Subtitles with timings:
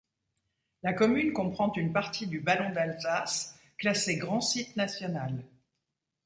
[0.81, 5.43] La commune comprend une partie du ballon d'Alsace, classé grand site national.